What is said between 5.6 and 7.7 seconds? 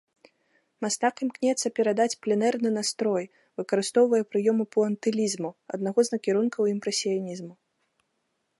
аднаго з накірункаў імпрэсіянізму.